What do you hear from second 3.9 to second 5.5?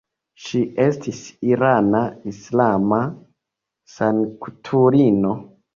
sanktulino.